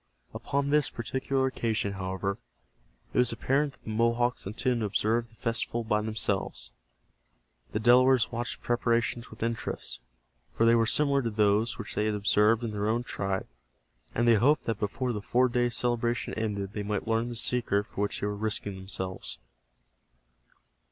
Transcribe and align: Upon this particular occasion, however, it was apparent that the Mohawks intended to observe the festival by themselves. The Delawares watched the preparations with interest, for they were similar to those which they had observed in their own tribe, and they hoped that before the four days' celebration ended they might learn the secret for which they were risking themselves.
Upon 0.33 0.71
this 0.71 0.89
particular 0.89 1.45
occasion, 1.45 1.93
however, 1.93 2.39
it 3.13 3.19
was 3.19 3.31
apparent 3.31 3.73
that 3.73 3.83
the 3.83 3.91
Mohawks 3.91 4.47
intended 4.47 4.79
to 4.79 4.85
observe 4.87 5.29
the 5.29 5.35
festival 5.35 5.83
by 5.83 6.01
themselves. 6.01 6.71
The 7.71 7.79
Delawares 7.79 8.31
watched 8.31 8.59
the 8.61 8.65
preparations 8.65 9.29
with 9.29 9.43
interest, 9.43 9.99
for 10.55 10.65
they 10.65 10.73
were 10.73 10.87
similar 10.87 11.21
to 11.21 11.29
those 11.29 11.77
which 11.77 11.93
they 11.93 12.05
had 12.07 12.15
observed 12.15 12.63
in 12.63 12.71
their 12.71 12.89
own 12.89 13.03
tribe, 13.03 13.45
and 14.15 14.27
they 14.27 14.37
hoped 14.37 14.63
that 14.63 14.79
before 14.79 15.13
the 15.13 15.21
four 15.21 15.47
days' 15.47 15.75
celebration 15.77 16.33
ended 16.33 16.73
they 16.73 16.81
might 16.81 17.07
learn 17.07 17.29
the 17.29 17.35
secret 17.35 17.85
for 17.85 18.01
which 18.01 18.21
they 18.21 18.25
were 18.25 18.35
risking 18.35 18.73
themselves. 18.73 19.37